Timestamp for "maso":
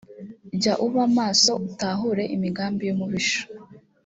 1.17-1.51